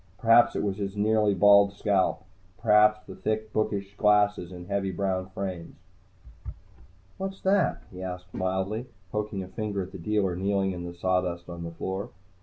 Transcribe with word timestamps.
Perhaps 0.17 0.55
it 0.55 0.63
was 0.63 0.77
his 0.77 0.97
nearly 0.97 1.35
bald 1.35 1.73
scalp, 1.73 2.23
perhaps 2.59 3.05
the 3.05 3.13
thick, 3.15 3.53
bookish 3.53 3.95
glasses 3.97 4.51
in 4.51 4.65
heavy 4.65 4.89
brown 4.89 5.29
frames. 5.29 5.75
"What's 7.19 7.41
that?" 7.41 7.83
he 7.91 8.01
asked 8.01 8.33
mildly, 8.33 8.87
poking 9.11 9.43
a 9.43 9.47
finger 9.47 9.83
at 9.83 9.91
the 9.91 9.99
dealer 9.99 10.35
kneeling 10.35 10.71
in 10.71 10.85
the 10.85 10.95
sawdust 10.95 11.49
on 11.49 11.61
the 11.63 11.69
floor. 11.69 12.09